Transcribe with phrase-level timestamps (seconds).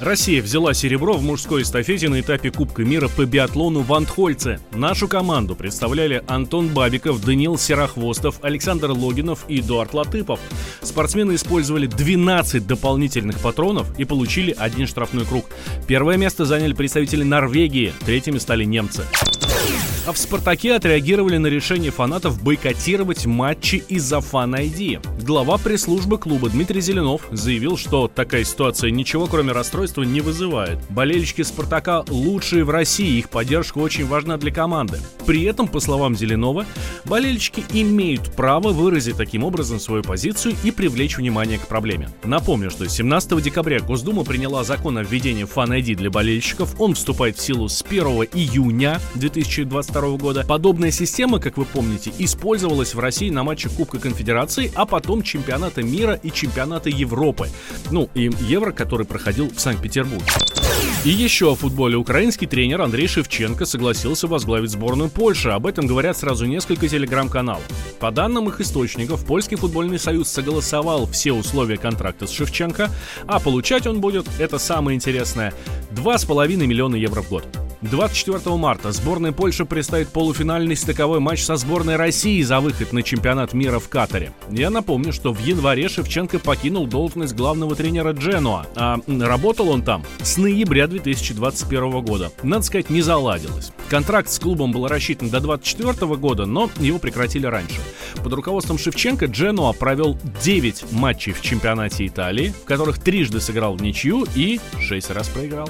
[0.00, 4.60] Россия взяла серебро в мужской эстафете на этапе Кубка мира по биатлону в Антхольце.
[4.72, 10.40] Нашу команду представляли Антон Бабиков, Даниил Серохвостов, Александр Логинов и Эдуард Латыпов.
[10.82, 15.46] Спортсмены использовали 12 дополнительных патронов и получили один штрафной круг.
[15.86, 19.04] Первое место заняли представители Норвегии, третьими стали немцы.
[20.06, 25.00] А в «Спартаке» отреагировали на решение фанатов бойкотировать матчи из-за фан-айди.
[25.22, 30.78] Глава пресс-службы клуба Дмитрий Зеленов заявил, что такая ситуация ничего кроме расстройства не вызывает.
[30.90, 35.00] Болельщики «Спартака» лучшие в России, их поддержка очень важна для команды.
[35.24, 36.66] При этом, по словам Зеленова,
[37.06, 42.10] болельщики имеют право выразить таким образом свою позицию и привлечь внимание к проблеме.
[42.24, 46.78] Напомню, что 17 декабря Госдума приняла закон о введении фан-айди для болельщиков.
[46.78, 50.44] Он вступает в силу с 1 июня 2020 2022 года.
[50.46, 55.82] Подобная система, как вы помните, использовалась в России на матче Кубка Конфедерации, а потом чемпионата
[55.82, 57.48] мира и чемпионата Европы.
[57.90, 60.24] Ну, и Евро, который проходил в Санкт-Петербурге.
[61.04, 61.96] И еще о футболе.
[61.96, 65.50] Украинский тренер Андрей Шевченко согласился возглавить сборную Польши.
[65.50, 67.62] Об этом говорят сразу несколько телеграм-каналов.
[68.00, 72.90] По данным их источников, Польский футбольный союз согласовал все условия контракта с Шевченко,
[73.26, 75.52] а получать он будет, это самое интересное,
[75.92, 77.63] 2,5 миллиона евро в год.
[77.90, 83.52] 24 марта сборная Польши предстоит полуфинальный стыковой матч со сборной России за выход на чемпионат
[83.52, 84.32] мира в Катаре.
[84.50, 90.02] Я напомню, что в январе Шевченко покинул должность главного тренера Дженуа, а работал он там
[90.22, 92.32] с ноября 2021 года.
[92.42, 93.70] Надо сказать, не заладилось.
[93.90, 97.80] Контракт с клубом был рассчитан до 2024 года, но его прекратили раньше.
[98.22, 103.82] Под руководством Шевченко Дженуа провел 9 матчей в чемпионате Италии, в которых трижды сыграл в
[103.82, 105.68] ничью и 6 раз проиграл.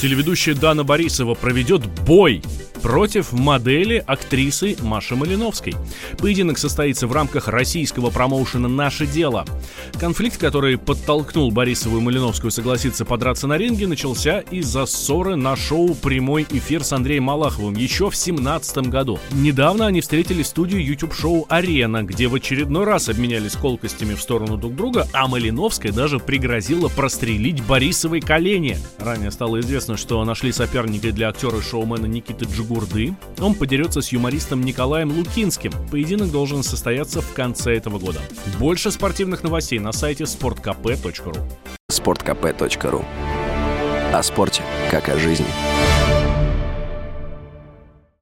[0.00, 2.42] Телеведущая Дана Борисова проведет бой
[2.88, 5.74] против модели актрисы Маши Малиновской.
[6.16, 9.44] Поединок состоится в рамках российского промоушена «Наше дело».
[10.00, 15.94] Конфликт, который подтолкнул Борисову и Малиновскую согласиться подраться на ринге, начался из-за ссоры на шоу
[15.96, 19.18] «Прямой эфир» с Андреем Малаховым еще в 2017 году.
[19.32, 24.56] Недавно они встретились в студию YouTube-шоу «Арена», где в очередной раз обменялись колкостями в сторону
[24.56, 28.78] друг друга, а Малиновская даже пригрозила прострелить Борисовой колени.
[28.98, 33.14] Ранее стало известно, что нашли соперника для актера шоумена Никиты Джигу Гурды.
[33.40, 35.72] Он подерется с юмористом Николаем Лукинским.
[35.90, 38.20] Поединок должен состояться в конце этого года.
[38.60, 41.36] Больше спортивных новостей на сайте sportkp.ru
[41.90, 43.04] sportkp.ru
[44.12, 44.62] О спорте,
[44.92, 45.46] как о жизни.